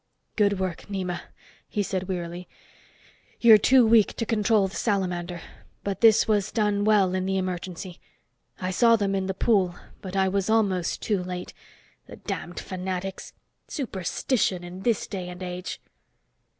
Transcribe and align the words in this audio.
"Good 0.35 0.57
work, 0.59 0.87
Nema," 0.89 1.21
he 1.69 1.83
said 1.83 2.07
wearily. 2.07 2.49
"You're 3.39 3.59
too 3.59 3.85
weak 3.85 4.15
to 4.15 4.25
control 4.25 4.67
the 4.67 4.75
salamander, 4.75 5.41
but 5.83 6.01
this 6.01 6.27
was 6.27 6.51
done 6.51 6.85
well 6.85 7.13
in 7.13 7.27
the 7.27 7.37
emergency. 7.37 7.99
I 8.59 8.71
saw 8.71 8.95
them 8.95 9.13
in 9.13 9.27
the 9.27 9.35
pool, 9.35 9.75
but 10.01 10.15
I 10.15 10.27
was 10.27 10.49
almost 10.49 11.03
too 11.03 11.23
late. 11.23 11.53
The 12.07 12.15
damned 12.15 12.59
fanatics. 12.59 13.33
Superstition 13.67 14.63
in 14.63 14.79
this 14.81 15.05
day 15.05 15.29
and 15.29 15.43
age!" 15.43 15.79